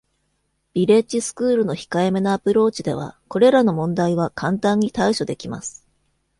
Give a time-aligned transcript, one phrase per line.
[0.73, 5.87] ビレッジスクールの控えめなアプローチでは、これらの問題は簡単に対処できます。